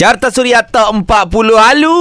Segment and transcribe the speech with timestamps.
[0.00, 2.00] Carta Suria Top 40 Halu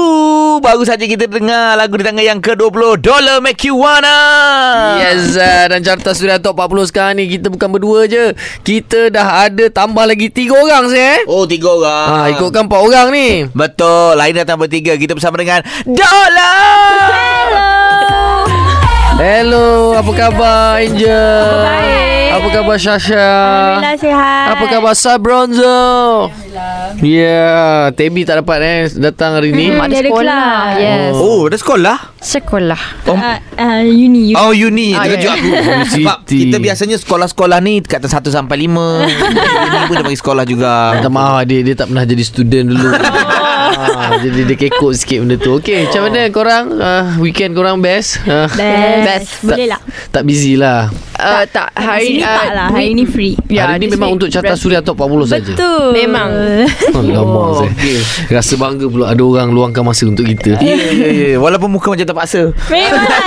[0.63, 4.15] Baru saja kita dengar lagu di tangga yang ke-20 Dollar Make You Wanna.
[5.03, 8.31] Yes uh, Dan carta sudah top 40 sekarang ni Kita bukan berdua je.
[8.63, 11.27] Kita dah ada tambah lagi 3 orang saya eh?
[11.27, 12.07] Oh tiga orang.
[12.07, 13.43] Ha, ikutkan 4 orang ni.
[13.51, 14.15] Betul.
[14.15, 14.95] Lain datang bertiga.
[14.95, 17.27] Kita bersama dengan Dollar!
[19.19, 19.99] Hello.
[19.99, 21.67] Apa khabar Angel?
[21.67, 22.18] Baik.
[22.29, 24.45] Apa khabar Shasha Alhamdulillah sihat.
[24.49, 25.79] Apa khabar Sabronzo
[26.99, 27.79] Ya yeah.
[27.91, 30.73] Tebi tak dapat eh Datang hari ni Hmm, ada kelas.
[30.75, 31.13] Yes.
[31.15, 32.81] Oh ada sekolah Sekolah.
[33.05, 34.35] Oh, Uh, uh, uni, uni.
[34.35, 35.33] oh uni Ah, Terkejut ya.
[35.33, 35.49] aku
[35.95, 40.71] Sebab kita biasanya Sekolah-sekolah ni Kat 1 sampai 5 Ini pun dia bagi sekolah juga
[40.93, 42.89] Minta maaf dia, dia tak pernah jadi student dulu
[44.19, 48.47] Jadi dia kekok sikit benda tu Okay macam mana korang uh, Weekend korang best uh,
[48.51, 49.05] Best.
[49.05, 49.29] Best.
[49.43, 49.81] Boleh lah.
[50.09, 52.67] Tak busy lah Uh, tak, Hari hari ni tak lah.
[52.71, 53.35] Hari ni free.
[53.51, 55.51] Ya, Hari ni memang week untuk carta rest- suria top 40 saja.
[55.51, 55.91] Betul.
[55.91, 56.31] Memang.
[56.95, 57.71] Oh, saya.
[57.75, 57.97] okey.
[58.31, 60.55] Rasa bangga pula ada orang luangkan masa untuk kita.
[60.63, 61.35] Ya, ya, ya.
[61.35, 63.19] Walaupun muka macam terpaksa Memang ada.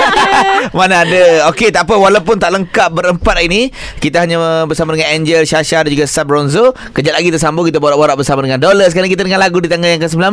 [0.78, 3.62] Mana ada Okey tak apa Walaupun tak lengkap berempat hari ni
[3.98, 8.14] Kita hanya bersama dengan Angel Shasha dan juga Sabronzo Kejap lagi kita sambung Kita borak-borak
[8.14, 10.31] bersama dengan Dollar Sekarang kita dengar lagu di tangga yang ke-19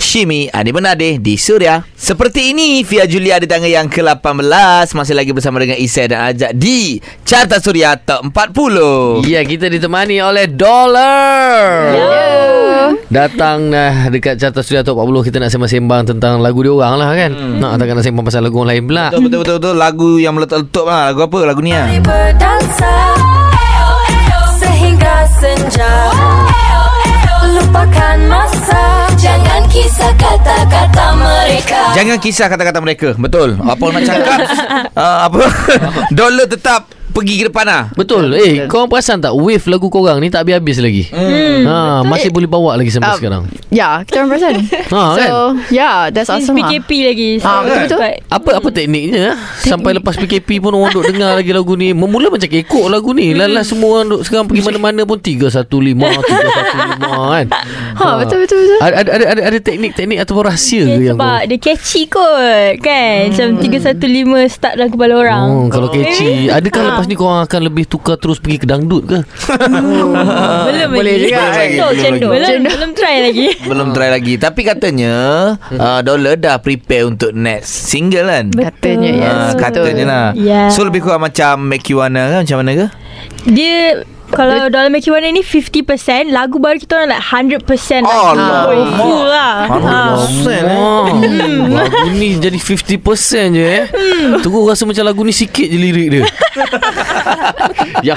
[0.00, 5.34] Shimi Adi Benade di Suria Seperti ini Via Julia di tangga yang ke-18 Masih lagi
[5.34, 11.92] bersama dengan Isai dan Ajak Di Carta Suria Top 40 Ya, kita ditemani oleh Dollar.
[11.92, 12.88] Yeah.
[13.10, 17.10] Datang dah dekat carta suria top 40 kita nak sembang-sembang tentang lagu dia orang lah
[17.14, 17.30] kan.
[17.32, 17.58] Hmm.
[17.62, 19.06] Nak takkan nak sembang pasal lagu orang lain pula.
[19.10, 19.74] Betul betul betul, betul.
[19.74, 22.94] Lagu yang meletup-letup lah Lagu apa lagu ni lah berdansa
[24.60, 25.92] sehingga senja
[27.54, 31.80] lupakan masa jangan kisah kata-kata mereka.
[31.96, 33.08] Jangan kisah kata-kata mereka.
[33.16, 33.56] Betul.
[33.64, 34.38] Apa nak cakap?
[34.94, 35.42] Uh, Apa?
[36.14, 38.34] Dollar tetap Pergi ke depan lah Betul.
[38.34, 41.06] Eh, kau perasan tak wave lagu korang ni tak habis-habis lagi.
[41.08, 41.62] Hmm.
[41.62, 43.42] Ha, masih boleh bawa lagi sampai Ah, sekarang.
[43.70, 44.54] Ya, kita orang perasan.
[44.94, 45.30] Ha, so, kan?
[45.70, 46.58] yeah, that's Since awesome.
[46.58, 47.30] PKP lagi.
[47.40, 47.98] Ah, betul-betul.
[47.98, 49.36] But Apa apa tekniknya ah?
[49.56, 53.30] Sampai lepas PKP pun orang duk dengar lagi lagu ni Memula macam kekok lagu ni
[53.30, 56.98] Lala semua orang duk sekarang pergi mana-mana pun 315 315
[57.32, 57.46] kan
[57.94, 58.78] Ha, betul betul betul.
[58.80, 62.74] Ada ada ada, ada, ada teknik-teknik ataupun rahsia ke Yeah, yang sebab dia catchy kot
[62.80, 64.02] Kan Macam 315
[64.50, 66.96] Start dalam kepala orang Oh, kalau catchy Adakah Ah.
[67.04, 69.18] Lepas ni korang akan lebih tukar terus pergi ke dangdut ke?
[70.72, 71.44] Belum Boleh lagi juga.
[71.52, 72.48] Cendol Belum Cendol lagi.
[72.48, 75.14] Belum, belum try lagi Belum try lagi Tapi katanya
[75.68, 79.28] uh, Dollar dah prepare untuk next single kan Katanya yes.
[79.28, 79.60] Ah, betul.
[79.60, 80.68] katanya lah Yeah.
[80.72, 82.86] So lebih kurang macam Make You Wanna ke Macam mana ke
[83.46, 85.84] Dia kalau dalam Make You Wanna ni 50%
[86.28, 87.24] Lagu baru kita orang like
[87.60, 88.32] 100% Allah.
[88.34, 88.62] lah.
[88.66, 89.52] Oh, Full lah
[89.84, 90.14] Ah.
[90.64, 91.04] Wow.
[91.70, 92.98] Lagu ni jadi 50%
[93.50, 93.84] je eh.
[93.86, 94.40] Hmm.
[94.40, 96.22] Terus rasa macam lagu ni sikit je lirik dia.
[98.06, 98.16] Yang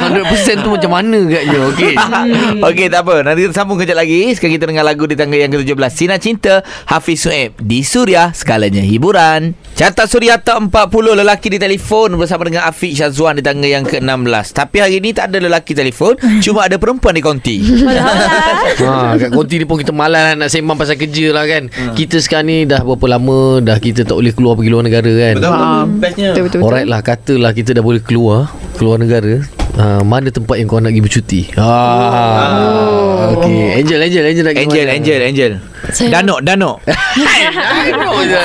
[0.59, 1.93] 100% tu macam mana agaknya Okey
[2.61, 5.49] Okey tak apa Nanti kita sambung kejap lagi Sekarang kita dengar lagu Di tangga yang
[5.49, 6.53] ke-17 Sinar Cinta
[6.85, 12.67] Hafiz Sueb Di Suria Skalanya hiburan Carta Suria Top 40 Lelaki di telefon Bersama dengan
[12.67, 15.96] Afiq Syazwan Di tangga yang ke-16 Tapi hari ni tak ada lelaki telefon
[16.45, 17.57] Cuma ada perempuan di konti.
[18.77, 21.67] Ha, Kat konti ni pun kita malas nak sembang pasal kerja lah kan.
[21.93, 25.35] Kita sekarang ni dah berapa lama Dah kita tak boleh keluar pergi luar negara kan?
[25.41, 26.43] Ah, Bestnya Betul.
[26.45, 26.59] Betul.
[26.61, 26.69] betul.
[26.69, 29.41] Alright lah Katalah kita dah boleh keluar Keluar negara
[29.75, 31.41] ha, Mana tempat yang kau nak pergi bercuti?
[31.57, 34.95] Ah, Okay Angel Angel Angel nak Angel mana?
[34.95, 35.51] Angel Angel.
[35.87, 36.77] Danok Danok.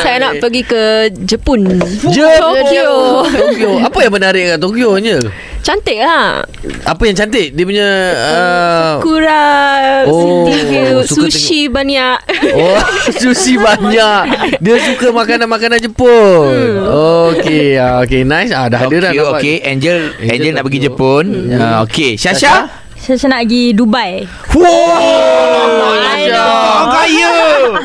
[0.02, 0.82] Saya nak pergi ke
[1.26, 1.80] Jepun.
[2.06, 2.92] Tokyo.
[3.26, 3.70] Tokyo.
[3.82, 5.22] Apa yang menarik kat Tokyo Angel?
[5.62, 6.42] Cantik lah.
[6.84, 7.54] Apa yang cantik?
[7.54, 9.46] Dia punya uh, Kura,
[10.10, 10.50] Oh,
[11.06, 12.18] sushi banyak.
[12.50, 12.78] Oh,
[13.22, 14.20] sushi banyak.
[14.58, 16.82] Dia suka makanan-makanan Jepun.
[17.30, 18.50] Okey, ah, okey, nice.
[18.50, 19.12] Ah, dah ada dah.
[19.38, 20.78] Okey Angel Angel Angel nak pergi.
[20.82, 21.24] Jepun
[21.54, 25.42] uh, Okey Syasha Saya saya nak pergi Dubai Wow
[26.32, 26.50] know.
[26.62, 27.32] Orang kaya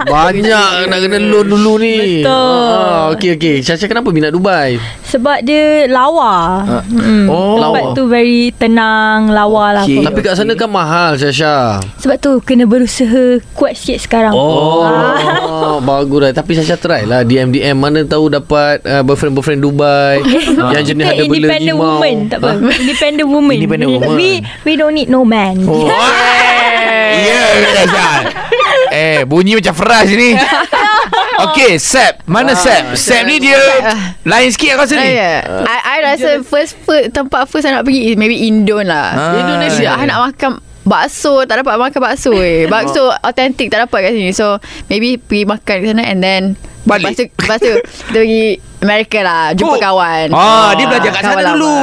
[0.08, 2.22] Banyak nak kena loan dulu ni.
[2.24, 2.70] Betul.
[2.72, 3.56] Ah, okey okey.
[3.62, 4.78] Syasha kenapa minat Dubai?
[5.08, 7.26] Sebab dia lawa mm.
[7.32, 10.04] Oh, Tempat tu very tenang Lawa lah Okey.
[10.04, 10.12] apa.
[10.12, 11.80] Tapi kat sana kan mahal Syasha.
[12.00, 16.32] Sebab tu kena berusaha kuat sikit sekarang Oh, bagus lah.
[16.36, 20.20] Tapi Syasha try lah DM DM mana tahu dapat uh, boyfriend-boyfriend Dubai
[20.76, 21.88] yang jenis ada bela independent limau.
[21.98, 24.16] woman tak apa independent woman Independent we, woman.
[24.16, 24.30] we
[24.64, 25.88] we don't need no man Oh.
[27.18, 27.44] Ya
[27.74, 28.08] Syasha
[28.94, 30.38] Eh bunyi macam Feras ni
[31.50, 33.58] Okey Sep Mana Sep Sep ni dia
[34.22, 35.38] Lain sikit aku rasa Ah, ni yeah.
[35.66, 39.16] I, I rasa first, first tempat first I nak pergi is maybe Indon lah.
[39.16, 39.34] Ah.
[39.40, 39.98] Indonesia.
[39.98, 40.52] I nak makan
[40.84, 42.68] bakso tak dapat makan bakso eh.
[42.74, 44.32] Bakso authentic tak dapat kat sini.
[44.32, 46.42] So maybe pergi makan kat sana and then
[46.88, 47.04] Balik.
[47.04, 47.72] Lepas tu, lepas tu
[48.08, 48.46] kita pergi
[48.78, 49.82] Amerika lah Jumpa Oh.
[49.82, 51.50] kawan Ah, dia belajar kat sana lama.
[51.52, 51.76] dulu.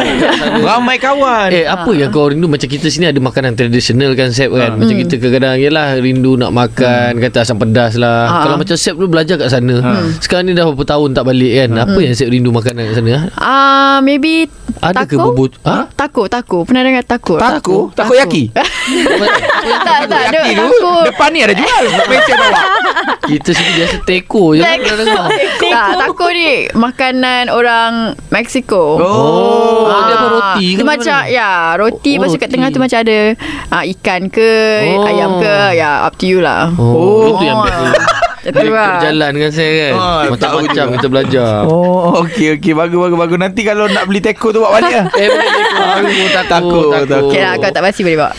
[0.62, 1.48] Ramai kawan.
[1.50, 4.94] Eh apa yang kau rindu Macam kita sini ada makanan tradisional kan Sep kan Macam
[4.96, 8.42] kita kadang-kadang Yelah rindu nak makan Kata asam pedas lah Ah.
[8.42, 9.74] Kalau macam Sep dulu belajar kat sana
[10.18, 13.10] Sekarang ni dah berapa tahun tak balik kan Apa yang Sep rindu makanan kat sana
[13.34, 14.46] Ah, maybe
[14.78, 15.90] Ada ke bubut ha?
[15.90, 16.62] Taco, taco.
[16.62, 17.34] Pernah dengar taco?
[17.36, 17.90] Taco?
[17.98, 18.54] Takoyaki?
[18.54, 20.22] tak, tak.
[20.24, 21.82] Ada Takoyaki tu depan ni ada jual.
[22.00, 22.62] Special bawa.
[23.24, 25.26] Kita sini biasa teko je kan dengar
[25.74, 28.98] Tak, taco ni makanan orang Mexico.
[28.98, 29.84] Oh.
[29.84, 32.98] Oh, dia apa roti ke Dia macam ya roti Oh, tu kat tengah tu macam
[33.00, 33.18] ada
[33.70, 34.52] uh, Ikan ke
[34.84, 35.06] Oh.
[35.06, 37.92] Ayam ke Ya up to you lah Oh, itu yang biasa
[38.44, 43.38] Lah Berjalan kan saya kan Oh, Macam-macam kita belajar Oh, okey okey bagus bagus bagus.
[43.38, 45.06] Nanti kalau nak beli teko tu bawa balik lah.
[45.14, 47.28] Eh boleh teko Aku takut Takut, takut.
[47.28, 48.30] Okay lah kau tak pasti boleh bawa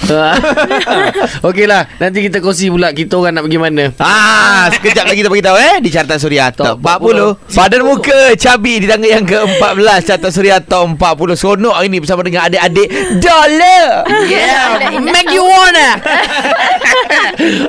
[1.50, 5.30] Okey lah Nanti kita kongsi pula Kita orang nak pergi mana Ah, sekejap lagi kita
[5.30, 7.50] beritahu eh di carta Suria Top 40.
[7.50, 11.34] Padan muka cabi di tangga yang ke-14 carta Suria Top 40.
[11.34, 12.88] Seronok hari ni bersama dengan adik-adik
[13.18, 14.06] Dollar.
[14.26, 14.68] Yeah,
[15.00, 15.98] make you wanna.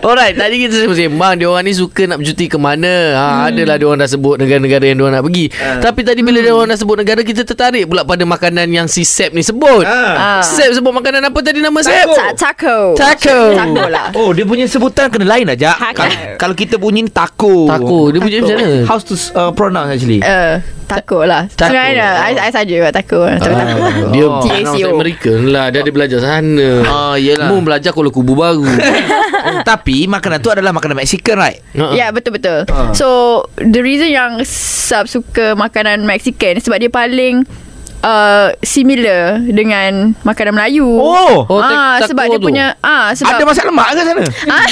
[0.03, 3.49] Alright Tadi kita sembang Dia orang ni suka nak bercuti ke mana ha, hmm.
[3.55, 5.79] Adalah dia orang dah sebut Negara-negara yang dia orang nak pergi Ah.
[5.79, 9.07] Tapi tadi bila dia orang dah sebut negara Kita tertarik pula pada makanan yang si
[9.07, 9.87] Sep ni sebut.
[9.87, 10.43] Ah.
[10.43, 12.11] Sep sebut makanan apa tadi nama Sep?
[12.11, 13.39] Ta- Taco Taco.
[13.55, 15.79] Taco lah Oh, dia punya sebutan kena lain aja.
[15.95, 17.69] Kalau, kalau kita bunyi ni taco.
[17.69, 18.77] Taco Dia punya macam mana?
[18.89, 20.19] How to uh, pronounce actually?
[20.25, 21.51] uh, Taco lah.
[21.51, 23.81] Sebenarnya I, I saja buat taco Tapi taco
[24.15, 24.39] Dia Oh.
[24.41, 27.49] TACO American lah Dia ada belajar sana Oh, yelah.
[27.49, 28.63] Mu belajar Kuala Kubu baru
[29.69, 31.59] Tapi makanan tu adalah makanan Mexican, right?
[31.73, 31.91] Ha.
[31.93, 32.91] Ya betul-betul Ah.
[32.93, 33.09] So
[33.57, 37.43] The reason yang Sub suka makanan Mexican Sebab dia paling
[37.99, 42.45] uh, Similar Dengan Makanan Melayu Oh, Oh, ah, taco sebab dia tu.
[42.45, 44.23] punya ah sebab ada masak lemak ke sana?
[44.49, 44.67] Ah.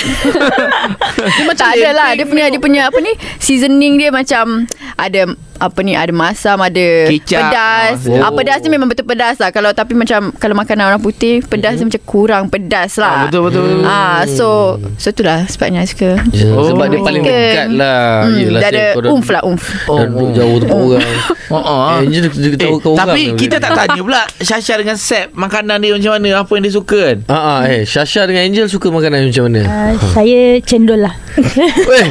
[1.16, 5.28] dia macam tak ada lah dia punya dia punya apa ni seasoning dia macam ada
[5.56, 7.38] apa ni ada masam ada Kicap.
[7.40, 8.20] pedas Oh.
[8.20, 11.76] ah, pedas ni memang betul pedas lah kalau tapi macam kalau makanan orang putih pedas
[11.76, 13.84] dia macam kurang pedas lah Ah, betul, betul, betul.
[13.84, 14.48] ah so
[14.96, 16.66] so itulah sebabnya I suka Ya, Oh.
[16.66, 20.56] Sebab dia paling dekat lah hmm, Yelah, dia ada umf lah umf Oh, duduk jauh
[20.58, 21.02] tempat orang
[21.48, 21.82] Oh, oh.
[21.96, 25.30] Eh, dia, dia, dia Eh, kau orang tapi kita tak tanya pula Syasha dengan Sep
[25.32, 27.18] makanan dia macam mana apa yang dia suka kan?
[27.26, 29.62] Ah, ah, eh, Syasha dengan Angel suka makanan macam mana?
[29.62, 31.14] Uh, saya cendol lah.
[31.94, 32.08] Eh,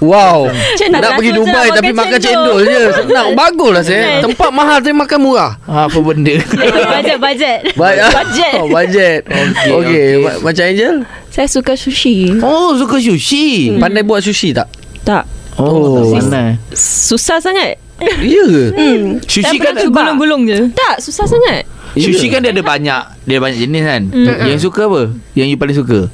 [0.00, 0.46] wow.
[0.74, 0.98] Cendol.
[0.98, 2.58] Nak pergi Rasa je Dubai nak tapi makan cendol cendol.
[2.64, 2.82] je.
[2.92, 4.02] Senang, bagus lah saya.
[4.26, 5.52] Tempat mahal tapi makan murah.
[5.64, 6.34] Apa benda?
[6.92, 7.58] budget, budget.
[7.74, 7.98] Baik.
[8.10, 8.52] budget.
[8.56, 8.66] Oh.
[8.66, 9.70] Okey, Okay.
[9.70, 10.08] okey.
[10.20, 10.94] Ma- macam Angel,
[11.30, 12.34] Saya suka sushi.
[12.40, 13.78] Oh, suka sushi.
[13.78, 14.66] pandai buat sushi tak?
[15.02, 15.24] Tak.
[15.58, 16.56] Oh, Sis- mana?
[16.72, 17.76] Susah sangat.
[18.00, 18.64] Ya ke?
[18.72, 19.04] Hmm.
[19.22, 20.72] Sushi kan Tu gulung-gulung je.
[20.72, 21.68] Tak, susah sangat.
[21.92, 24.02] Sushi kan dia ada banyak Dia ada banyak jenis kan
[24.46, 25.02] Yang suka apa?
[25.34, 26.06] Yang you paling suka?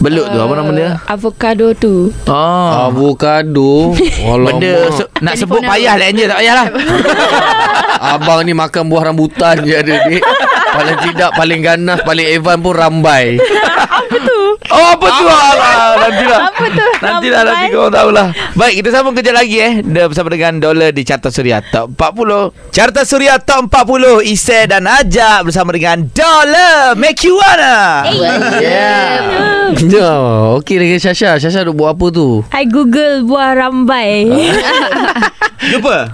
[0.00, 0.90] Belut tu apa nama dia?
[1.04, 2.08] Avocado tu.
[2.24, 3.92] Oh Avocado.
[4.46, 6.66] Benda se- nak sebut payah lah Angel tak payah lah
[8.14, 10.24] Abang ni makan buah rambutan je ada dik.
[10.70, 13.36] Paling tidak paling ganas paling Evan pun rambai.
[14.68, 16.84] Oh apa tu Alah, Nantilah Apa tu?
[17.00, 17.74] Nantilah nanti Rambai.
[17.74, 21.58] kau tahulah Baik kita sambung kejap lagi eh Dia bersama dengan Dollar di Carta Suria
[21.62, 28.06] Top 40 Carta Suria Top 40 Isai dan Ajak Bersama dengan Dollar Make you wanna
[28.60, 29.72] Yeah.
[29.80, 30.10] Ya,
[30.56, 31.36] okey dengan Syasha.
[31.36, 32.42] Syasha duk buat apa tu?
[32.50, 34.26] I google buah rambai.
[35.70, 36.10] Jumpa?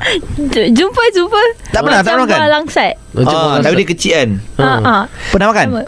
[0.70, 1.42] Jumpa, jumpa.
[1.70, 2.36] Tak pernah, tak pernah Macam makan?
[2.36, 2.92] buah langsat.
[3.12, 3.62] Macam Oh, mana?
[3.62, 4.66] tapi dia kecil kan Ha.
[4.82, 5.66] Ah, Pernah makan?
[5.66, 5.86] Tak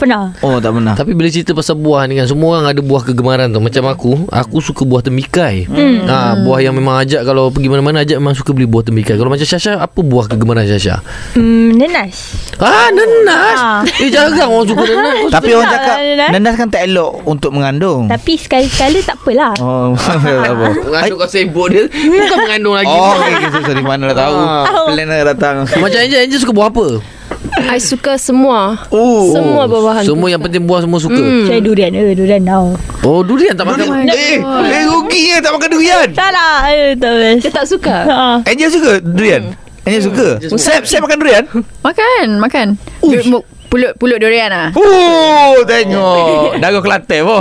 [0.00, 0.32] pernah.
[0.40, 3.52] Oh tak pernah Tapi bila cerita pasal buah ni kan Semua orang ada buah kegemaran
[3.52, 6.08] tu Macam aku Aku suka buah temikai hmm.
[6.08, 9.28] ha, Buah yang memang ajak Kalau pergi mana-mana Ajak memang suka beli buah temikai Kalau
[9.28, 11.04] macam Syasha Apa buah kegemaran Syasha?
[11.36, 12.32] Hmm, nenas.
[12.56, 13.80] Ah, nenas Ah.
[14.00, 16.30] Eh jarang orang suka nenas Tapi orang cakap nenas?
[16.32, 19.52] Nenas kan tak elok Untuk mengandung Tapi sekali-sekala tak apalah.
[19.60, 19.92] Oh
[20.88, 24.36] Mengandung kau sibuk dia Bukan mengandung lagi Oh okay, okay, sorry, sorry Mana dah tahu
[24.50, 24.64] Ah.
[24.88, 27.19] Plan dah datang Macam Angel Angel suka buah apa?
[27.58, 28.86] I suka semua.
[28.88, 30.14] Oh Semua buah-buahan tu.
[30.14, 31.46] Semua yang penting buah semua suka Hmm.
[31.46, 31.90] Saya durian.
[31.90, 32.66] Eh, durian tau.
[33.02, 36.68] Oh durian tak makan Eh, eh rugi ya tak makan durian Salah.
[36.68, 37.42] Eh, tak best.
[37.42, 37.96] Dia tak suka.
[38.04, 38.18] Ha.
[38.46, 39.42] Angel suka durian?
[39.82, 40.26] Angel suka?
[40.56, 41.44] Sep, Sep makan durian?
[41.80, 42.66] makan makan
[43.00, 43.26] Uish.
[43.70, 46.58] Pulut pulut durian ah Oh, tengok.
[46.58, 47.38] Darah Kelantan pun.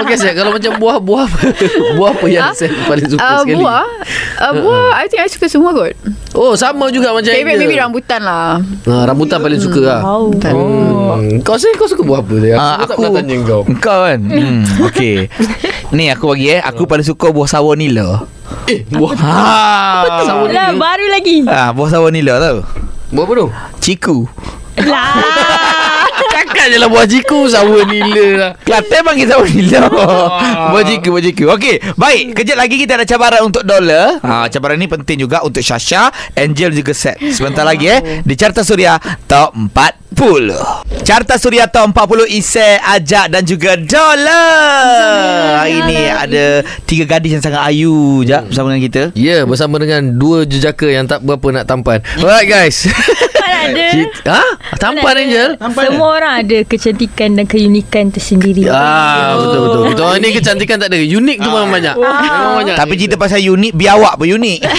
[0.00, 1.28] Okey Seth Kalau macam buah-buah
[1.94, 2.54] Buah apa yang Ah?
[2.56, 3.84] Seth paling suka uh, sekali buah
[4.40, 5.92] uh, buah I think I suka semua kot
[6.32, 8.56] Oh sama juga macam Favorite maybe rambutan lah
[8.88, 10.32] ha, Rambutan paling suka lah Wow.
[10.32, 11.44] Hmm.
[11.44, 12.56] Kau Seth kau suka buah apa dia?
[12.56, 14.20] Ah, Aku, tak pernah tanya kau Kau kan?
[14.22, 15.28] Hmm, okey.
[15.92, 16.60] Ni aku bagi eh.
[16.62, 18.24] Aku paling suka buah sawo nila.
[18.64, 19.36] Eh buah Ha.
[20.24, 21.36] Sawo Lah, nila baru lagi.
[21.44, 22.64] Ah, buah sawo nila tau.
[23.12, 23.46] Buah apa tu?
[23.78, 24.24] Ciku.
[24.80, 25.12] Lah.
[26.62, 28.50] Ingat je lah buah jiku Sawa nila lah.
[28.62, 29.82] Kelantan panggil sama nila
[30.78, 32.38] Bajiku Bajiku Okey Baik.
[32.38, 36.70] Kejap lagi kita ada cabaran untuk dolar ha, Cabaran ni penting juga Untuk Syasha Angel
[36.70, 38.22] juga set Sebentar lagi eh.
[38.22, 38.94] Di Carta Suria
[39.26, 47.10] Top 40 Carta Suria Top 40 Isai Ajak dan juga dolar Hari ni ada Tiga
[47.10, 49.02] gadis yang sangat ayu Jap bersama dengan kita.
[49.18, 51.98] Ya yeah, bersama dengan Dua jejaka yang tak berapa nak tampan.
[52.22, 52.86] Alright guys
[53.64, 54.42] ada Kita, ha?
[54.74, 59.82] Tampan Angel Semua orang ada kecantikan dan keunikan tersendiri Ah betul betul.
[59.88, 60.98] Kita orang ni kecantikan tak ada.
[60.98, 61.94] Unik tu memang banyak.
[61.94, 62.74] Memang banyak.
[62.74, 64.58] Tapi cerita pasal unik Biar awak pun unik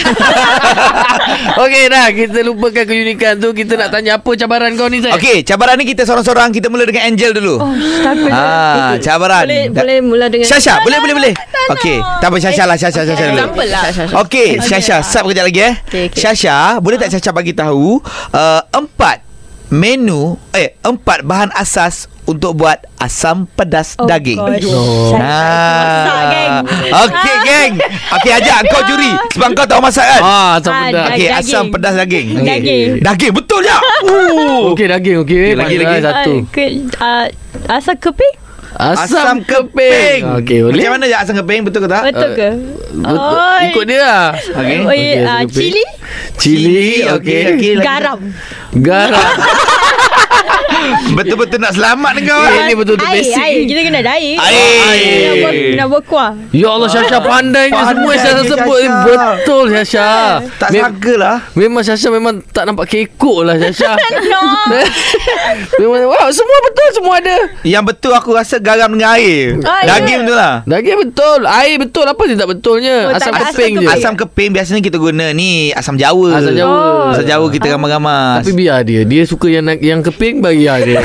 [1.56, 3.50] Okey dah kita lupakan keunikan tu.
[3.50, 5.14] Kita nak tanya apa cabaran kau ni Zaid?
[5.14, 7.72] Okey cabaran ni kita seorang-seorang Kita mula dengan Angel dulu Oh
[8.02, 9.44] takut Ah, cabaran.
[9.44, 11.32] Boleh Da- boleh mula dengan Syasha, boleh boleh boleh.
[11.66, 13.40] Okey, tak apa Syasha lah, Syasha Syasha dulu.
[13.64, 13.84] Lah
[14.20, 15.74] Okey, Syasha, sub kejap lagi eh.
[15.80, 16.06] Okey.
[16.12, 18.00] Syasha, boleh tak Syasha bagi tahu
[18.30, 19.22] uh, empat
[19.70, 24.38] menu eh empat bahan asas untuk buat asam pedas Oh daging.
[24.38, 24.64] gosh.
[24.66, 25.12] Oh.
[26.24, 26.54] Geng.
[26.90, 27.72] Okey, geng.
[28.10, 30.20] Okey, ajak kau juri sebab kau tahu masak kan?
[30.20, 31.04] Ah, asam Ah, pedas.
[31.06, 31.30] Okey, daging.
[31.36, 32.26] asam pedas daging.
[32.32, 32.46] Okey.
[32.46, 32.88] Daging.
[33.02, 33.76] Daging betul je.
[34.04, 34.60] Uh.
[34.72, 35.36] Okey daging okey.
[35.46, 35.98] Okey, lagi, lagi.
[36.00, 36.32] satu.
[36.32, 36.64] Ah, ke,
[36.96, 37.26] uh,
[37.66, 38.34] Asam keping
[38.74, 40.20] Asam, keping.
[40.42, 40.82] Okey, boleh.
[40.82, 42.02] Macam mana je asam keping betul ke tak?
[42.10, 42.48] Betul ke?
[42.90, 43.38] Betul.
[43.38, 43.64] Oi.
[43.70, 44.26] Ikut dia lah.
[44.34, 44.78] Okey.
[44.82, 45.54] Oh, Okey, uh, asam keping.
[45.54, 45.84] cili
[46.34, 47.42] Cili, okey.
[47.54, 47.72] okey.
[47.78, 47.86] lagi.
[47.86, 48.18] Garam
[48.74, 49.30] Garam.
[51.14, 52.40] Betul-betul nak selamat kau.
[52.40, 53.36] Eh, Ini betul-betul basic.
[53.36, 53.60] air.
[53.64, 55.22] Kita kena ada air Air.
[55.24, 58.88] Nak buat, nak buat kuah Ya Allah Syasha pandainya Pandai semua yang Syasha sebut ni
[59.04, 60.08] betul Syasha.
[60.56, 61.36] Tak Mem- sangka lah.
[61.54, 63.92] Memang Syasha memang tak nampak kekok lah Syasha.
[64.24, 64.40] No
[65.80, 67.36] memang wow, semua betul semua ada.
[67.62, 69.58] Yang betul aku rasa garam dengan air.
[69.62, 70.22] Ah, Daging ya.
[70.22, 70.54] betul lah.
[70.64, 72.04] Daging betul, air betul.
[72.04, 72.96] Apa dia tak betulnya?
[73.04, 73.86] Oh, asam tak- keping asam je.
[73.86, 73.94] keping.
[73.94, 76.28] Asam keping biasanya kita guna ni asam Jawa.
[76.34, 76.74] Asam Jawa.
[76.74, 77.12] Oh.
[77.12, 78.42] Asam Jawa kita ramas-ramas.
[78.42, 79.02] Tapi biar dia.
[79.04, 80.98] Dia suka yang yang keping bagi dia.
[80.98, 81.02] dia.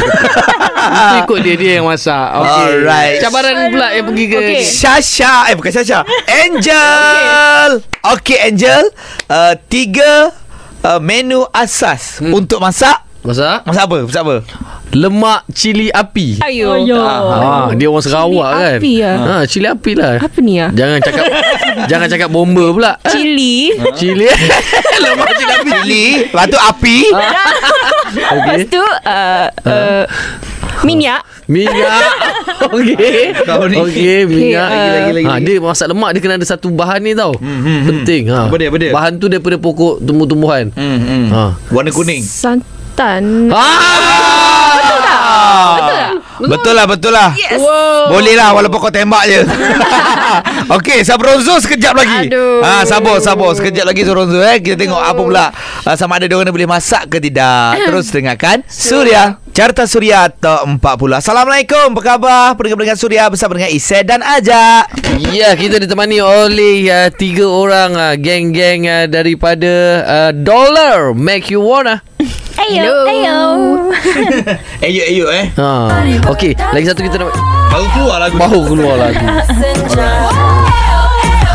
[0.89, 2.27] Itu ikut dia dia yang masak.
[2.39, 2.63] Okey.
[2.65, 3.19] Alright.
[3.21, 4.61] Cabaran pula yang pergi ke Okey.
[4.63, 7.71] Syasha Eh bukan Syasha Angel
[8.15, 8.83] Okey Angel
[9.29, 10.31] uh, Tiga
[10.88, 12.33] uh, Menu asas hmm.
[12.33, 13.97] Untuk masak Masak Masak apa?
[14.07, 14.38] Masak apa?
[14.89, 16.41] lemak cili api.
[16.41, 16.97] Ayo Oh, yo.
[16.97, 18.77] Ah, dia orang Sarawak Cili kan.
[18.81, 19.15] api ah.
[19.21, 20.13] Ha, cili api lah.
[20.17, 20.69] Apa ni ah?
[20.73, 21.25] Jangan cakap
[21.91, 22.91] jangan cakap bomba pula.
[23.13, 24.25] Cili Cili
[25.03, 25.69] lemak cili api.
[25.69, 26.97] Cili Lepas tu api
[28.09, 28.59] Lepas Okey.
[28.73, 30.03] tu uh, uh,
[30.81, 32.09] Minyak Minyak
[32.73, 33.77] Okey Kau ni.
[33.77, 35.38] Okey minyak Okey, lagi, lagi, lagi, ha.
[35.38, 38.49] Dia masak lemak Dia kena ada satu bahan ni tau hmm, Penting ha.
[38.49, 38.91] Apa dia, apa dia?
[38.95, 41.25] Bahan tu daripada pokok Tumbuh-tumbuhan hmm, hmm.
[41.29, 41.43] Ha.
[41.69, 42.23] Warna kuning
[43.00, 44.75] Santan Ah!
[44.75, 46.12] Betul tak?
[46.39, 47.29] Betul lah, betul lah.
[47.32, 49.39] Yes Wow Boleh lah walaupun kau tembak je.
[50.75, 52.32] Okey, Sabronzo sekejap lagi.
[52.32, 52.60] Aduh.
[52.60, 53.56] Ha, sabar, sabar.
[53.56, 54.60] Sekejap lagi Sabronzo eh.
[54.60, 55.46] Kita tengok apa pula
[55.86, 57.77] uh, sama ada diorang boleh masak ke tidak.
[57.88, 59.39] Terus dengarkan Suria.
[59.53, 60.79] Carta Suria Top 40.
[61.24, 61.96] Assalamualaikum.
[61.96, 62.44] Apa khabar?
[62.60, 64.91] Pendengar-pendengar Suria bersama dengan Isai dan Ajak.
[65.32, 69.74] Ya kita ditemani oleh uh, Tiga orang uh, Geng-geng uh, Daripada
[70.08, 72.01] uh, Dollar Make you wanna
[72.60, 72.98] Ayo, Hello.
[73.08, 73.38] ayo.
[74.86, 75.46] Ayo, ayo eh.
[75.56, 75.72] ha.
[76.28, 77.32] Okey Lagi satu kita nak
[77.70, 78.36] Baru keluar lagu.
[78.36, 79.24] Baru keluar lagi
[79.60, 80.12] Senja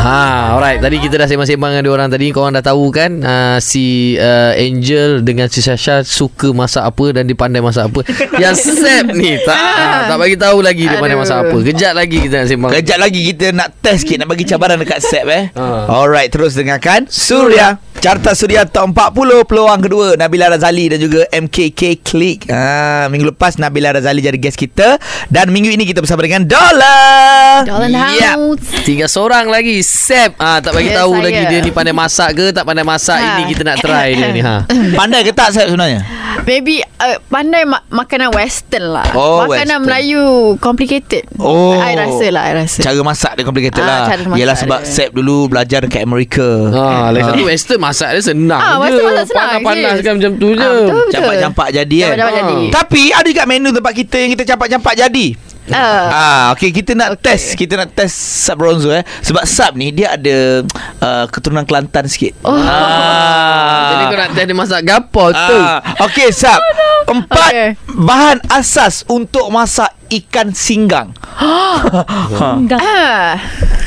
[0.05, 0.77] Ha, alright.
[0.77, 2.29] Tadi kita dah sembang-sembang dengan dia orang tadi.
[2.29, 7.25] Korang dah tahu kan uh, si uh, Angel dengan si Sasha suka masak apa dan
[7.25, 8.05] dia pandai masak apa.
[8.43, 11.57] Yang Sep ni tak uh, tak bagi tahu lagi dia pandai masak apa.
[11.57, 12.71] Kejap lagi kita nak sembang.
[12.77, 15.89] Kejap lagi kita nak test sikit Nak bagi cabaran dekat Sep eh Ha.
[15.89, 22.05] Alright terus dengarkan Suria Carta Suria Top 40 Peluang kedua Nabila Razali dan juga MKK
[22.05, 24.99] Click ha, Minggu lepas Nabila Razali jadi guest kita
[25.31, 28.35] Dan minggu ini kita bersama dengan Dollar Dollar Yap.
[28.35, 28.83] house.
[28.83, 31.23] Tinggal seorang lagi Sep ah tak bagi tahu saya.
[31.23, 33.15] lagi dia ni pandai masak ke tak pandai masak.
[33.15, 33.27] Ha.
[33.31, 34.67] Ini kita nak try dia ni ha.
[34.99, 36.03] Pandai ke tak Sep sebenarnya?
[36.43, 39.07] Maybe uh, pandai ma- makanan western lah.
[39.13, 39.81] Oh, makanan western.
[39.81, 40.23] Melayu
[40.59, 41.23] complicated.
[41.37, 41.73] Oh.
[41.73, 42.83] I rasa lah, I rasa.
[42.83, 44.91] Cara masak dia complicated Ah, lah Yelah sebab dia.
[44.91, 48.81] Sep dulu belajar dekat Amerika Ha, lagi satu western masak dia senang Ah, je.
[48.83, 50.03] western masak senang Panas-panas je.
[50.03, 50.59] kan macam tu je.
[50.61, 51.05] Ah, betul.
[51.09, 52.65] Campak-campak jadi kan Campak-campak jadi.
[52.69, 55.25] Tapi ada juga menu tempat kita Yang kita campak-campak jadi
[55.73, 56.05] Ah.
[56.13, 57.33] Ah, okay, kita nak okay.
[57.33, 59.01] test, kita nak test Sub Bronzo eh.
[59.25, 60.61] Sebab Sub ni dia ada
[61.01, 62.37] uh, keturunan Kelantan sikit.
[62.45, 62.53] Oh.
[62.53, 63.89] Ah.
[63.89, 65.57] Jadi kau nak test dia masak gapo tu?
[65.57, 66.61] Ah, okay, Sub.
[67.05, 67.69] Empat Okay.
[67.93, 71.13] bahan asas untuk masak ikan singgang.
[72.61, 72.81] Enggak.
[72.81, 73.37] Ah.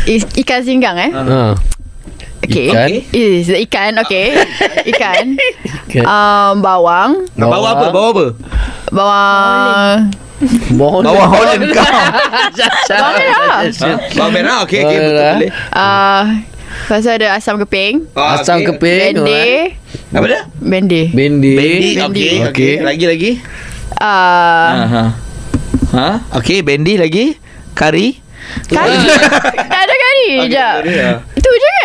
[0.06, 1.10] Is- ikan singgang eh.
[1.14, 1.54] Ha.
[2.38, 2.70] Okay.
[2.70, 2.88] Ikan.
[3.10, 4.38] Is the ikan okay.
[4.94, 5.34] Ikan.
[5.86, 6.00] Okay.
[6.00, 7.86] Um, bawang, Bawa apa?
[7.90, 8.26] Bawa apa?
[8.88, 9.98] bawang
[10.70, 11.82] Mohon Bawa Holland kau.
[12.94, 13.58] Bawang merah.
[14.14, 14.56] Bawa merah.
[14.62, 15.50] Okay, okay, betul boleh.
[15.74, 16.22] uh,
[16.78, 18.70] Lepas tu ada asam keping Ah, Asam okay.
[18.70, 19.44] keping Bende
[20.14, 20.40] Apa dia?
[20.56, 21.90] Bende Bendi Bendi.
[21.96, 22.32] Okay, Okey.
[22.48, 22.72] okay.
[22.80, 23.30] Lagi lagi.
[23.98, 25.04] uh, Aha.
[25.90, 26.08] Ha?
[26.38, 27.34] Okey, bendi lagi.
[27.74, 28.20] Kari.
[28.68, 28.94] Kari
[29.72, 31.16] Tak ada kari Okey, Sekejap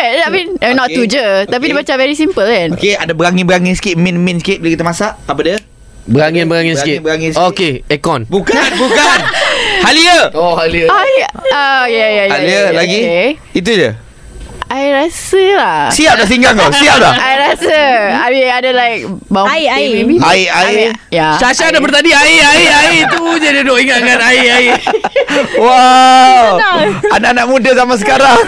[0.04, 0.12] ya.
[0.12, 0.96] Kan Tapi eh, Not Okey.
[0.96, 1.68] tu je Tapi Okey.
[1.72, 5.12] dia macam very simple kan Okey, ada berangin-berangin sikit, min-min sikit bila kita masak.
[5.24, 5.56] Apa dia?
[6.04, 7.00] Berangin-berangin sikit.
[7.00, 7.48] Berangin-berangin sikit.
[7.48, 8.20] Okey, aircon.
[8.28, 9.18] Bukan, bukan.
[9.88, 10.18] Halia.
[10.36, 10.88] Oh, Halia.
[10.92, 13.00] Ah, ya, ya, ya, Halia ya, ya, lagi.
[13.00, 13.28] okay.
[13.56, 13.90] Itu je.
[14.72, 16.72] I rasa lah Siap dah singgang kau.
[16.72, 17.12] Siap dah.
[17.30, 17.80] I rasa
[18.24, 19.92] I mean ada like Bawang Air, putih air.
[20.00, 20.90] maybe Air, air.
[21.12, 23.02] Ya Syasha dah bertadi air, air, air.
[23.12, 24.76] Tu je dia duk ingatkan air, air.
[25.58, 26.62] Wow.
[27.14, 28.38] Anak-anak muda zaman sekarang.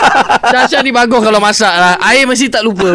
[0.52, 1.96] Syasha ni bagus kalau masak lah.
[2.00, 2.92] Air mesti tak lupa.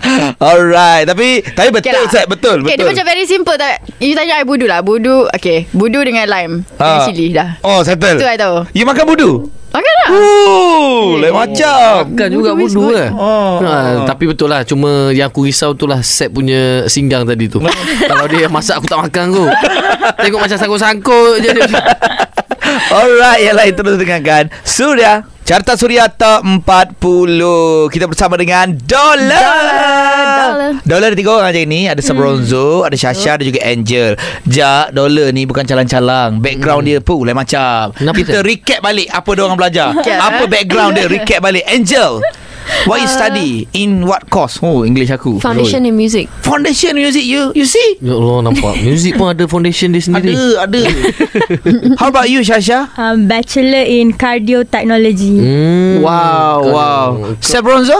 [0.42, 1.04] Alright.
[1.04, 2.04] Tapi tapi betul, lah.
[2.04, 2.24] Ustaz.
[2.24, 2.92] Betul, Okay, dia betul.
[2.92, 3.80] macam very simple tak?
[3.98, 7.04] You tanya I budu lah Budu Okay Budu dengan lime Dengan Ah.
[7.04, 8.16] cili dah Oh, settle.
[8.16, 9.30] Tu I tahu You makan budu?
[9.70, 12.10] Makan lah Oh, lain macam.
[12.10, 13.08] Makan juga Budu lah.
[13.12, 13.60] Oh.
[13.60, 13.72] Ha,
[14.04, 17.60] tapi betul lah Cuma yang aku risau tu lah Set punya singgang tadi tu
[18.10, 19.44] Kalau dia masak aku tak makan tu
[20.18, 21.64] Tengok macam sangkut-sangkut je dia.
[22.90, 30.29] Alright, yang lain terus dengarkan Surya Carta Suria Top 40 Kita bersama dengan Dollar Dollar.
[30.82, 31.06] Dollar.
[31.06, 31.80] Ada tiga orang je ni.
[31.84, 34.12] Ada Sabronzo Ada Shasha Ada juga Angel.
[34.44, 36.38] Jak Dollar ni bukan calang-calang.
[36.38, 37.92] Background dia pun lain macam.
[37.92, 38.46] Kenapa, Kita Sam?
[38.46, 39.88] recap balik Apa dia orang belajar.
[39.92, 40.48] Recap, Apa eh?
[40.48, 41.06] background dia?
[41.06, 41.64] Recap balik.
[41.66, 42.20] Angel
[42.86, 43.66] What you study?
[43.74, 44.60] In what course?
[44.62, 45.42] Oh English aku.
[45.42, 46.30] Foundation in music.
[46.40, 47.24] Foundation music?
[47.24, 47.98] You You see?
[47.98, 48.78] Ya Allah nampak.
[48.78, 50.36] Music pun ada foundation dia sendiri.
[50.54, 50.80] Ada Ada.
[51.98, 55.34] How about you Shasha Um, bachelor in cardio technology.
[55.34, 55.98] hmm.
[55.98, 57.08] Wow Wow.
[57.42, 57.96] Sabronzo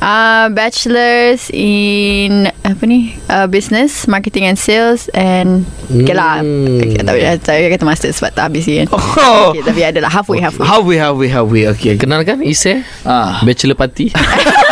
[0.00, 6.40] uh, Bachelors in Apa ni uh, Business Marketing and Sales And Okay lah.
[6.44, 6.80] Hmm.
[6.80, 9.52] okay, Tak boleh tak boleh kata master Sebab tak habis kan Oh.
[9.52, 10.66] Okay, Tapi ada lah halfway halfway.
[10.66, 11.62] Halfway halfway halfway.
[11.72, 12.82] Okay Kenal kan Isai.
[13.04, 13.40] Ah.
[13.44, 14.12] Bachelor party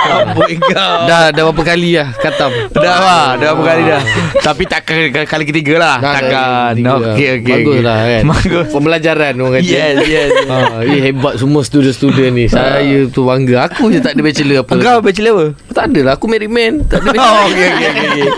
[0.00, 0.96] Amboi kau.
[1.06, 2.50] Dah dah berapa kali lah Katam?
[2.72, 4.02] Dah lah Dah berapa kali dah.
[4.40, 5.96] Tapi takkan kali, ketiga lah.
[5.98, 6.32] Dah, Takkan.
[6.32, 7.14] dah, tiga lah.
[7.14, 7.84] Okey okey Bagus okey.
[7.84, 8.22] lah kan?
[8.26, 8.66] Bagus.
[8.72, 9.68] Pembelajaran orang kata.
[9.68, 12.44] Yes yes ha, hebat semua student-student ni.
[12.46, 13.68] Saya tu bangga.
[13.68, 14.72] Aku je tak ada bachelor apa.
[14.74, 15.46] Engkau bachelor apa?
[15.70, 16.82] Tak ada lah Aku married man.
[16.84, 17.38] Tak ada bachelor.
[17.50, 18.28] Okay, okay, okay, okay.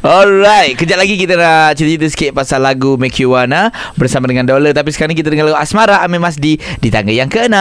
[0.00, 4.72] Alright Kejap lagi kita nak cerita-cerita sikit Pasal lagu Make You Wanna Bersama dengan Dollar.
[4.72, 7.56] Tapi sekarang kita dengar lagu Asmara Amir Masdi Di tangga yang ke-6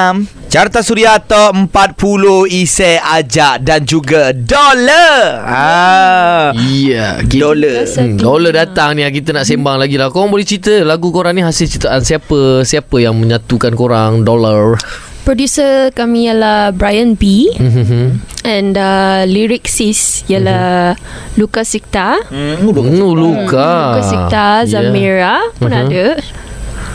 [0.49, 6.49] Carta Suria Top 40 Ise Ajak Dan juga Dollar ah.
[6.57, 10.09] Ya yeah, Dollar Hmm, Dollar datang ni Kita nak sembang lagi lah.
[10.09, 14.73] Korang boleh cerita Lagu korang ni hasil ciptaan siapa Siapa yang menyatukan korang Dollar
[15.19, 17.53] Producer kami ialah Brian B.
[17.53, 20.97] Hmm, and uh, lyricist ialah
[21.38, 22.17] Luka Sikta.
[22.33, 22.73] hmm, hmm,
[23.13, 23.13] Luka.
[23.13, 23.69] Luka
[24.01, 25.38] Sikta, Zamira.
[25.53, 25.81] Pun Mhm.
[25.85, 26.05] ada.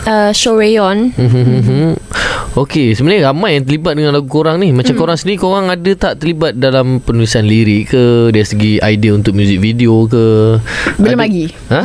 [0.04, 1.16] Uh, Shoreyon.
[1.16, 1.96] Hmm,
[2.54, 4.70] Okey, sebenarnya ramai yang terlibat dengan lagu korang ni.
[4.70, 8.30] Macam korang sendiri, korang ada tak terlibat dalam penulisan lirik ke?
[8.30, 10.54] Dari segi idea untuk music video ke?
[11.02, 11.80] Belum Ada- lagi Ha?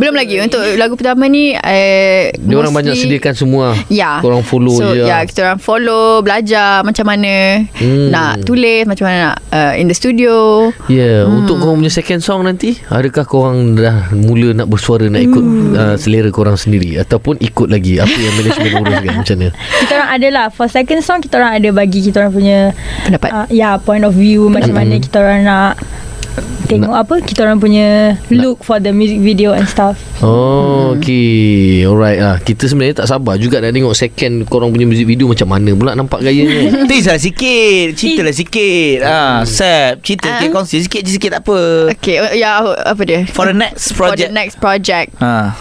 [0.00, 3.66] Belum lagi Untuk lagu pertama ni eh, Dia orang banyak sediakan semua.
[3.92, 5.04] Ya Korang follow so, je.
[5.04, 8.08] Ya kita orang follow Belajar macam mana Hmm.
[8.08, 10.32] Nak tulis Macam mana nak uh, In the studio
[10.88, 11.44] Ya, yeah, hmm.
[11.44, 15.72] untuk korang punya second song nanti, adakah korang dah mula nak bersuara nak ikut hmm.
[15.74, 17.96] uh, selera korang sendiri ataupun ikut lagi.
[17.96, 19.48] Apa yang management uruskan macam mana?
[19.54, 20.46] Kita orang ada lah.
[20.48, 22.58] For second song Kita orang ada bagi Kita orang punya
[23.02, 23.30] Pendapat.
[23.30, 25.74] uh, Ya point of view Macam mana kita orang nak
[26.64, 30.00] Tengok apa Kita orang punya Look for the music video And stuff.
[30.18, 31.84] Oh, okay.
[31.84, 32.36] Alright lah.
[32.38, 35.92] Kita sebenarnya tak sabar juga nak tengok second korang punya music video macam mana pula
[35.92, 36.72] nampak gayanya.
[36.88, 37.92] Tease lah sikit.
[37.92, 38.96] Cerita lah sikit.
[39.02, 41.58] Ah, Sep Cerita sikit Kongsi sikit je sikit tak apa.
[41.92, 43.28] Okay uh, Ya apa dia?
[43.28, 44.30] For the next For the project.
[44.32, 45.08] next project.
[45.20, 45.52] Ah.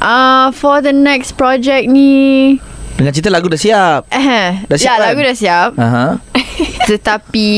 [0.00, 2.56] Uh, For the next project ni.
[2.98, 4.10] Dengan cerita lagu dah siap.
[4.10, 5.06] Eh, Dah siap Ya kan?
[5.06, 5.70] lagu dah siap.
[5.78, 6.18] Aha.
[6.90, 7.48] Tetapi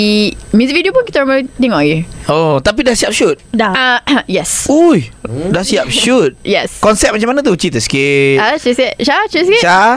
[0.52, 1.98] Music video pun kita orang boleh tengok je
[2.28, 3.40] Oh tapi dah siap shoot?
[3.48, 3.72] Dah.
[3.72, 4.68] Uh, Yes.
[4.68, 5.08] Ui
[5.48, 6.36] Dah siap shoot?
[6.44, 6.76] Yes.
[6.78, 7.56] Konsep macam mana tu?
[7.56, 8.36] Cerita sikit.
[8.36, 9.62] Ah, uh, Syah, Syah, Syah sikit.
[9.64, 9.92] Syah?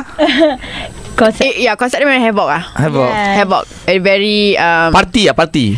[1.20, 1.46] Konsep.
[1.46, 2.64] Eh, ya, konsep dia memang havoc lah.
[2.74, 3.06] Havoc?
[3.06, 3.36] Yeah.
[3.38, 3.64] Havoc.
[3.86, 5.78] A very um, Party lah party.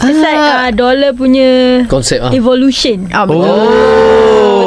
[0.00, 2.32] It's like uh, Dollar punya Konsep ah.
[2.32, 3.04] Evolution.
[3.12, 3.44] Ah, betul.
[3.44, 4.63] Oh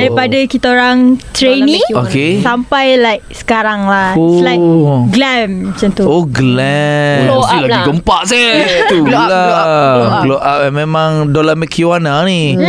[0.00, 0.98] Daripada kita orang
[1.30, 2.40] Trainee Okay.
[2.40, 4.12] Sampai like Sekarang lah.
[4.12, 5.04] It's like Oh.
[5.06, 6.04] Glam Macam tu.
[6.04, 7.26] Oh glam.
[7.26, 7.84] Blow Mesti up lagi lah.
[7.84, 8.48] gempak saya.
[8.88, 12.54] Tu Blow up, lah blow up, Memang Dola Mekiwana ni.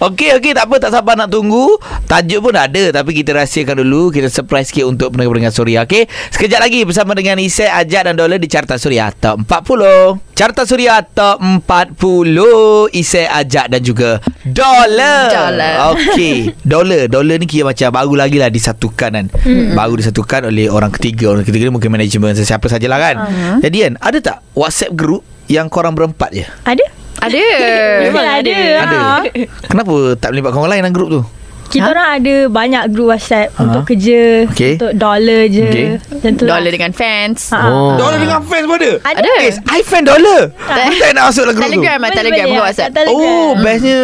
[0.00, 1.76] Okey okey Tak apa tak sabar nak tunggu.
[2.06, 4.10] Tajuk pun ada Tapi kita rahsiakan dulu.
[4.10, 8.36] Kita surprise sikit Untuk pendengar-pendengar Suria Okey Sekejap lagi Bersama dengan Isai Ajak dan Dola
[8.36, 15.74] Di Carta Suria Top 40 Carta Suria Top 40 Isai Ajak dan juga Dola Dollar.
[15.94, 19.74] Okey Dola Dola ni kira macam Baru lagi lah disatukan kan mm.
[19.74, 23.56] Baru disatukan oleh orang ketiga Orang ketiga ni mungkin manajemen Siapa sajalah kan uh-huh.
[23.64, 26.84] Jadi kan Ada tak WhatsApp group Yang korang berempat je Ada
[27.18, 27.44] Ada.
[28.06, 28.56] Memang ada.
[28.78, 28.98] Ada.
[29.02, 29.18] Ha.
[29.66, 31.22] Kenapa tak melibatkan orang lain dalam grup tu?
[31.68, 31.92] Kita Ha?
[31.92, 33.60] orang ada banyak grup WhatsApp Ha.
[33.60, 34.72] untuk kerja, Okey.
[34.76, 35.68] untuk dollar je.
[36.00, 36.50] Macam tu lah.
[36.56, 37.40] Dollar dengan fans.
[37.52, 37.60] Ha.
[37.62, 37.92] Oh.
[37.94, 38.92] Dollar dengan fans pun ada?
[39.04, 39.18] Ada.
[39.18, 39.32] Ada.
[39.38, 40.40] Eh, I fan dollar.
[40.56, 41.70] Tak nak masuk dalam grup tu.
[41.70, 42.90] Telegram Boleh, Telegram boleh, bukan kat WhatsApp.
[42.90, 43.28] Telegram.
[43.28, 44.02] Oh, bestnya.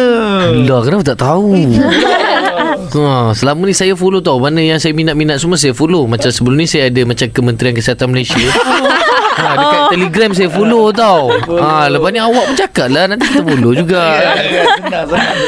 [0.65, 1.49] Lah kenapa tak tahu
[2.95, 6.55] ha, Selama ni saya follow tau Mana yang saya minat-minat semua Saya follow Macam sebelum
[6.55, 8.37] ni Saya ada macam Kementerian Kesihatan Malaysia
[9.35, 11.29] ha, Dekat telegram saya follow tau.
[11.55, 14.03] Ha, Lepas ni awak pun cakap lah Nanti kita follow juga.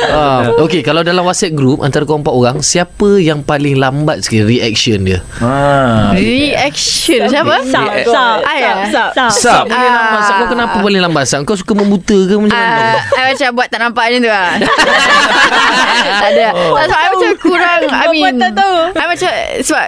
[0.08, 4.46] Ha, Okay kalau dalam whatsapp group Antara kau empat orang Siapa yang paling lambat sikit
[4.46, 5.20] Reaction dia?
[5.40, 6.12] Ha.
[6.14, 7.28] Reaction?
[7.28, 7.56] Siapa?
[7.66, 8.72] Sap, sap, Ah, ya.
[8.90, 9.32] sap, sap.
[9.32, 9.64] Sap.
[9.68, 11.42] Paling lambat Sab, Kau kenapa paling lambat Sab?
[11.44, 12.98] Kau suka membuta ke macam mana?
[12.98, 14.50] Uh, I macam buat tak nampak macam tu lah.
[16.18, 16.48] Tak ada.
[16.52, 16.74] Oh.
[16.78, 18.78] Sebab I macam kurang I mean pun tak tahu.
[18.92, 19.30] I macam
[19.62, 19.88] Sebab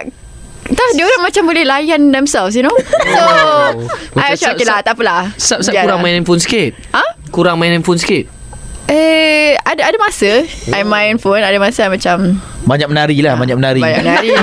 [0.70, 2.72] Entah dia orang macam boleh layan themselves You know
[3.04, 3.22] So
[4.14, 6.04] Macam I macam Sab- okay lah Tak apalah Sab, Sab Biar kurang lah.
[6.04, 7.02] main handphone sikit Ha?
[7.28, 8.24] Kurang main handphone sikit
[8.86, 13.56] Eh Ada ada masa I main phone Ada masa I macam Banyak menari lah, banyak
[13.56, 13.80] menari.
[13.80, 14.30] Banyak hari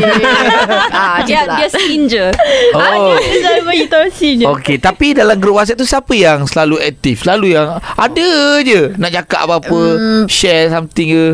[0.92, 1.70] ah, Dia, tu dia lah.
[1.70, 2.30] stinger
[2.74, 3.14] Oh.
[3.14, 4.46] Dia selalu bagi torsi je.
[4.48, 7.22] Okey, tapi dalam grup WhatsApp tu siapa yang selalu aktif?
[7.22, 8.30] Selalu yang ada
[8.62, 10.24] je nak cakap apa-apa, Hmm.
[10.28, 11.26] share something ke?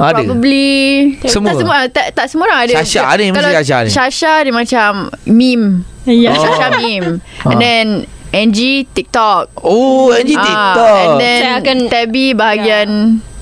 [0.00, 0.24] Ada.
[0.24, 0.66] Probably
[1.22, 1.46] Semua?
[1.46, 3.88] Tak semua tak, tak semua orang ada Syasha ni, mesti Kalau Syasha ni.
[3.90, 4.90] Syasha dia macam
[5.24, 5.68] Meme
[6.02, 6.32] Ya.
[6.32, 6.40] Oh.
[6.40, 7.46] Syasha meme Ha.
[7.46, 7.86] And then
[8.30, 10.96] Angie TikTok Oh, Angie Ah, TikTok.
[10.96, 12.88] And then Saya akan- Tabby bahagian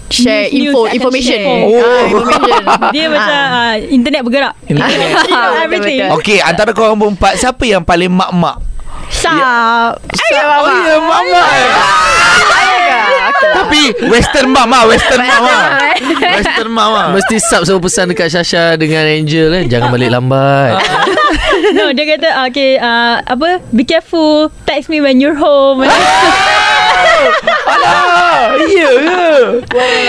[0.08, 1.60] Share News, info news, Information share.
[1.62, 1.76] Oh.
[1.76, 2.62] Ah, Information
[2.96, 4.54] Dia macam ah, internet bergerak.
[4.66, 5.08] Internet.
[5.20, 5.98] You know everything.
[6.00, 6.16] betul.
[6.16, 8.56] Okey, antara korang berempat siapa yang paling mak-mak?
[9.12, 9.36] Sap.
[9.36, 11.48] Ya, Oh, ya, mak-mak.
[13.38, 15.56] Tapi western mama, western mama.
[16.38, 17.02] Western mama.
[17.14, 20.78] Mesti sub selalu pesan dekat Syasha dengan Angel kan Jangan balik lambat
[21.76, 23.60] No, dia kata okay, uh, apa?
[23.74, 24.48] Be careful.
[24.64, 25.84] Text me when you're home.
[27.64, 29.26] Alah, iya ke?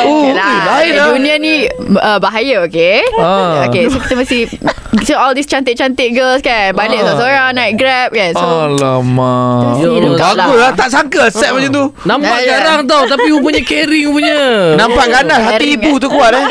[0.02, 1.06] Oh, Okay lah lain lah.
[1.12, 1.54] Dunia ni
[1.91, 3.65] uh, Bahaya okay Ah.
[3.65, 4.39] Okay so kita mesti
[4.99, 7.13] So all these cantik-cantik girls kan Balik Ah.
[7.13, 9.78] seorang-seorang Naik grab kan So Alamak.
[9.78, 10.15] Ya Allah.
[10.15, 10.71] Bagus lah.
[10.73, 11.86] Tak sangka set macam tu.
[12.04, 12.49] Nampak Ya, ya.
[12.56, 14.39] garang tau Tapi rupanya caring punya
[14.75, 15.97] Nampak ganas hati ibu eh.
[15.97, 16.45] tu kuat eh.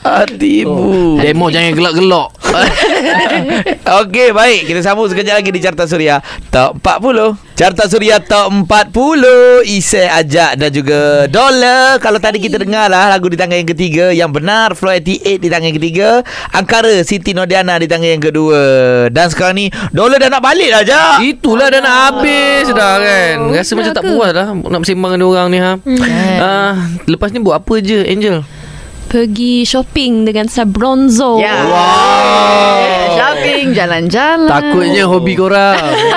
[0.00, 1.20] Hati ibu.
[1.20, 2.28] Demo jangan gelak-gelak
[4.00, 4.66] Okey, baik.
[4.66, 6.18] Kita sambung sekejap lagi di Carta Suria
[6.50, 7.36] Top 40.
[7.54, 9.62] Carta Suria Top 40.
[9.68, 12.00] Isai Ajak dan juga Dollar.
[12.00, 14.10] Kalau tadi kita dengar lah lagu di tangan yang ketiga.
[14.10, 16.08] Yang benar, Flow 88 di tangan yang ketiga.
[16.50, 18.62] Angkara, Siti Nodiana di tangan yang kedua.
[19.12, 21.14] Dan sekarang ni, Dollar dah nak balik dah, Ajak.
[21.22, 25.46] Itulah dah nak habis dah kan Rasa macam tak puas dah Nak bersembang dengan orang
[25.52, 25.72] ni ha.
[26.40, 26.72] Ah,
[27.04, 28.40] Lepas ni buat apa je Angel
[29.10, 31.42] Pergi shopping dengan Sabronzo.
[31.42, 31.66] Ya.
[33.10, 34.46] Shopping Jalan-jalan.
[34.46, 35.74] Takutnya hobi korang.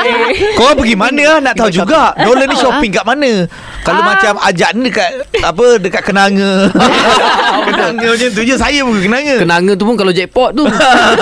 [0.57, 2.13] Korang pergi mana lah Nak tahu juga.
[2.15, 3.49] Dollar ni shopping kat mana?
[3.81, 4.07] Kalau Ah.
[4.07, 5.09] macam ajak ni dekat
[5.41, 6.69] Apa Dekat Kenanga.
[7.67, 8.55] Kenanga macam tu je.
[8.55, 9.35] Saya pun ke Kenanga.
[9.41, 10.63] Kenanga tu pun kalau jackpot tu.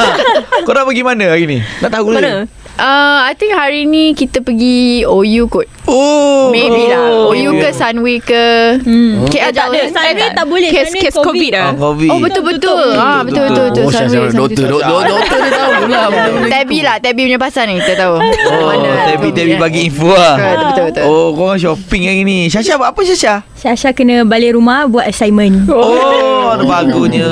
[0.67, 1.57] Korang pergi mana hari ni?
[1.79, 2.43] Nak tahu ke Mana?
[2.75, 6.47] uh, I think hari ni Kita pergi OU kot Oh.
[6.55, 7.03] Maybe lah.
[7.27, 8.45] Oh, OU ke Sunway ke?
[8.79, 9.27] Hmm.
[9.27, 9.79] KL tak ada.
[9.91, 10.69] Sunway tak boleh.
[10.71, 12.09] Kes, kes COVID Ah, dah COVID.
[12.09, 13.83] Oh betul-betul ah, Betul-betul betul.
[13.83, 16.05] betul, Oh Sunway, Doktor Doktor dia tahu lah
[16.47, 18.15] Tabby lah Tabby punya pasal ni Kita tahu.
[18.23, 20.35] Oh Tabi Tabi bagi info lah.
[20.39, 21.03] Betul betul betul.
[21.05, 22.47] Oh korang shopping hari ni.
[22.47, 23.43] Syasha buat apa Syasha?
[23.59, 25.67] Syasha kena balik rumah buat assignment.
[25.67, 27.27] Oh bagusnya.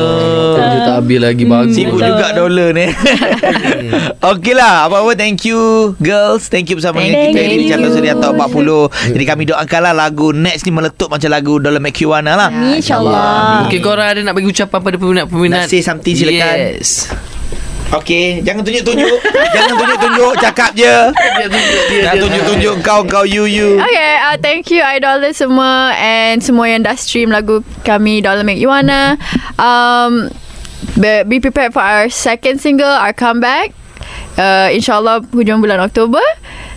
[0.86, 1.76] Tak habis lagi bagus.
[1.76, 2.88] Sibuk juga dollar ni.
[4.32, 5.12] Okey lah Apa-apa.
[5.15, 6.48] Thank you Girls.
[6.48, 7.39] Thank you bersama dengan kita.
[7.39, 7.69] Di you.
[7.69, 11.81] Carta Suria Top 40 Jadi kami doakan lah Lagu next ni meletup Macam lagu Dollar
[11.81, 13.65] McEwana lah InsyaAllah.
[13.65, 16.57] Mungkin korang ada nak bagi ucapan pada peminat-peminat Nak say something, silakan.
[16.77, 17.07] Yes
[17.89, 19.17] Okey Jangan tunjuk-tunjuk
[19.57, 20.95] Jangan tunjuk-tunjuk Cakap je
[22.05, 26.85] Jangan tunjuk-tunjuk Kau kau you you Okay, uh, thank you Idola semua and semua yang
[26.85, 29.17] dah stream lagu kami Dollar Make You Wanna.
[29.57, 30.29] Um,
[30.93, 33.73] be, be prepared for our second single, our comeback.
[34.38, 36.21] Uh, InsyaAllah hujung bulan Oktober.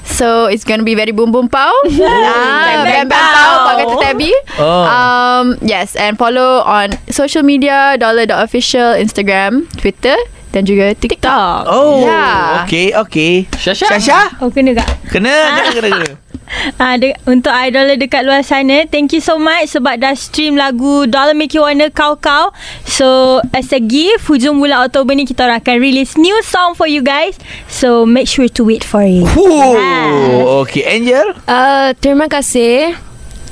[0.05, 1.73] So it's gonna be very boom boom pow.
[1.87, 3.51] ah, bam bam pow.
[3.67, 4.33] Pak kata Tabby.
[4.59, 4.85] Oh.
[4.87, 10.15] Um, yes, and follow on social media dollar.official Instagram, Twitter
[10.53, 11.65] dan juga TikTok.
[11.67, 12.63] Oh Ya.
[12.69, 13.89] Okey okey Syasha?
[13.89, 14.87] Syasha Oh kena tak?
[15.09, 16.11] Kena Jangan kena kena
[16.77, 21.09] Ah, de- untuk idol dekat luar sana Thank you so much Sebab dah stream lagu
[21.09, 22.53] Dollar Make You Wanna Kau Kau
[22.85, 27.01] So as a gift Hujung bulan Oktober ni Kita akan release New song for you
[27.01, 27.41] guys.
[27.67, 29.25] So make sure to wait for it.
[29.25, 30.61] Huh.
[30.65, 31.33] Okey Angel?
[31.49, 32.93] Uh, Terima kasih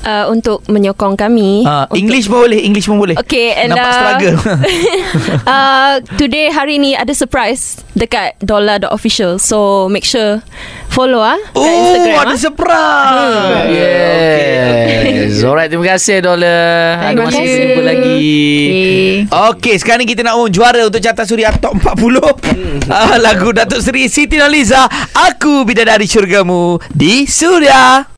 [0.04, 1.64] uh, untuk menyokong kami.
[1.64, 4.36] Ah, untuk English pun boleh English pun boleh Okay and Nampak uh, struggle
[5.50, 10.40] uh, Today hari ni ada surprise Dekat Dollar.official So make sure
[10.90, 12.40] Follow ah Kat Oh Instagram ada ah.
[12.40, 17.46] surprise Yes Alright terima kasih Dollar Terima kasih.
[17.46, 19.26] jumpa lagi Okay.
[19.30, 22.18] Okey, sekarang ni kita nak umum juara untuk Carta Suria Top 40.
[22.90, 28.10] ah, lagu Datuk Seri Siti Nurhaliza, Aku Bidadari Syurgamu di Suria.